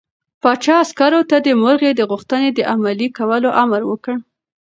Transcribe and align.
پاچا 0.41 0.75
عسکرو 0.83 1.21
ته 1.29 1.37
د 1.47 1.47
مرغۍ 1.61 1.91
د 1.95 2.01
غوښتنې 2.11 2.49
د 2.53 2.59
عملي 2.73 3.07
کولو 3.17 3.49
امر 3.63 3.81
وکړ. 3.87 4.15